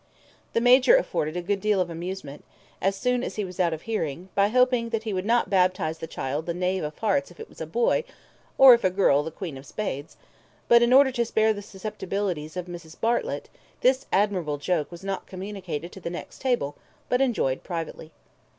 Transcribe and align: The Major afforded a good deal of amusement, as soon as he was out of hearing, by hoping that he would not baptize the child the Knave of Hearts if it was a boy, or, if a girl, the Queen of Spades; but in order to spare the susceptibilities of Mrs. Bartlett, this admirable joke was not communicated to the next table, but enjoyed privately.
The 0.53 0.61
Major 0.61 0.97
afforded 0.97 1.37
a 1.37 1.43
good 1.43 1.61
deal 1.61 1.79
of 1.79 1.91
amusement, 1.91 2.43
as 2.81 2.95
soon 2.95 3.23
as 3.23 3.35
he 3.35 3.45
was 3.45 3.59
out 3.59 3.71
of 3.71 3.83
hearing, 3.83 4.29
by 4.33 4.47
hoping 4.47 4.89
that 4.89 5.03
he 5.03 5.13
would 5.13 5.27
not 5.27 5.47
baptize 5.47 5.99
the 5.99 6.07
child 6.07 6.47
the 6.47 6.55
Knave 6.55 6.83
of 6.83 6.97
Hearts 6.97 7.29
if 7.29 7.39
it 7.39 7.47
was 7.47 7.61
a 7.61 7.67
boy, 7.67 8.03
or, 8.57 8.73
if 8.73 8.83
a 8.83 8.89
girl, 8.89 9.21
the 9.21 9.29
Queen 9.29 9.59
of 9.59 9.65
Spades; 9.67 10.17
but 10.67 10.81
in 10.81 10.91
order 10.91 11.11
to 11.11 11.23
spare 11.23 11.53
the 11.53 11.61
susceptibilities 11.61 12.57
of 12.57 12.65
Mrs. 12.65 12.99
Bartlett, 12.99 13.47
this 13.81 14.07
admirable 14.11 14.57
joke 14.57 14.91
was 14.91 15.03
not 15.03 15.27
communicated 15.27 15.91
to 15.91 15.99
the 15.99 16.09
next 16.09 16.41
table, 16.41 16.75
but 17.07 17.21
enjoyed 17.21 17.61
privately. 17.61 18.11